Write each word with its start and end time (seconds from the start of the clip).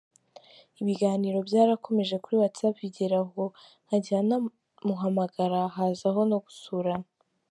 Ibiganiro 0.81 1.37
byarakomeje 1.47 2.15
kuri 2.23 2.35
whatsapp 2.41 2.75
bigeraho 2.83 3.41
nkajya 3.85 4.17
namuhamagara, 4.27 5.59
hazaho 5.75 6.21
no 6.31 6.37
gusurana. 6.45 7.07